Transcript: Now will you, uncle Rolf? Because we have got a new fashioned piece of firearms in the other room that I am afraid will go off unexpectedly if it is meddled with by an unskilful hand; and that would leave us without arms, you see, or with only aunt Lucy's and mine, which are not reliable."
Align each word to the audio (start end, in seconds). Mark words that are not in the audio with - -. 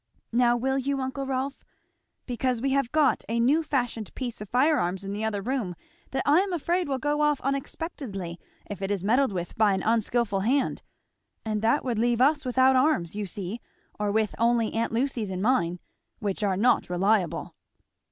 Now 0.31 0.57
will 0.57 0.79
you, 0.79 0.99
uncle 0.99 1.27
Rolf? 1.27 1.63
Because 2.25 2.59
we 2.59 2.71
have 2.71 2.91
got 2.91 3.23
a 3.29 3.39
new 3.39 3.61
fashioned 3.61 4.11
piece 4.15 4.41
of 4.41 4.49
firearms 4.49 5.03
in 5.03 5.11
the 5.13 5.23
other 5.23 5.43
room 5.43 5.75
that 6.09 6.23
I 6.25 6.39
am 6.39 6.53
afraid 6.53 6.87
will 6.87 6.97
go 6.97 7.21
off 7.21 7.39
unexpectedly 7.41 8.39
if 8.65 8.81
it 8.81 8.89
is 8.89 9.03
meddled 9.03 9.31
with 9.31 9.55
by 9.59 9.75
an 9.75 9.83
unskilful 9.83 10.39
hand; 10.39 10.81
and 11.45 11.61
that 11.61 11.85
would 11.85 11.99
leave 11.99 12.19
us 12.19 12.45
without 12.45 12.75
arms, 12.75 13.15
you 13.15 13.27
see, 13.27 13.61
or 13.99 14.11
with 14.11 14.33
only 14.39 14.73
aunt 14.73 14.91
Lucy's 14.91 15.29
and 15.29 15.43
mine, 15.43 15.79
which 16.17 16.41
are 16.41 16.57
not 16.57 16.89
reliable." 16.89 17.53